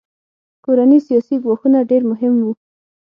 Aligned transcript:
کورني 0.65 0.99
سیاسي 1.07 1.35
ګواښونه 1.43 1.79
ډېر 1.89 2.01
مهم 2.11 2.33
وو. 2.43 2.51